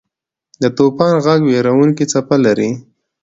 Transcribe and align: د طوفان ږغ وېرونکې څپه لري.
د 0.61 0.63
طوفان 0.77 1.13
ږغ 1.25 1.39
وېرونکې 1.49 2.05
څپه 2.11 2.35
لري. 2.45 2.69